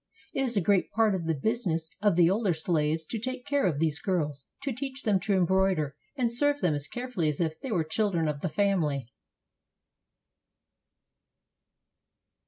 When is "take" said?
3.19-3.45